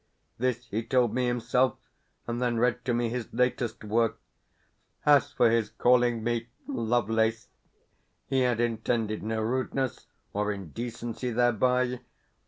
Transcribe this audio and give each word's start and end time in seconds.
This 0.39 0.65
he 0.69 0.81
told 0.81 1.13
me 1.13 1.27
himself, 1.27 1.75
and 2.25 2.41
then 2.41 2.57
read 2.57 2.83
to 2.85 2.93
me 2.95 3.09
his 3.09 3.31
latest 3.31 3.83
work. 3.83 4.17
As 5.05 5.31
for 5.31 5.51
his 5.51 5.69
calling 5.69 6.23
me 6.23 6.47
"Lovelace," 6.65 7.49
he 8.25 8.39
had 8.41 8.59
intended 8.59 9.21
no 9.21 9.41
rudeness 9.41 10.07
or 10.33 10.51
indecency 10.51 11.29
thereby. 11.29 11.99